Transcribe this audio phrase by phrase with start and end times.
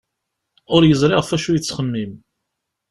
[0.73, 2.13] Ur yeẓri ɣef wacu i yettxemmim.